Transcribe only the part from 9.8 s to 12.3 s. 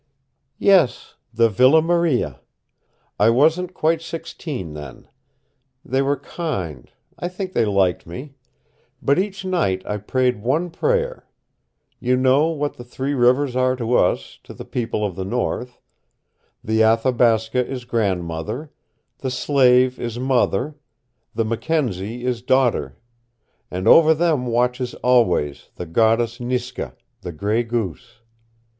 I prayed one prayer. You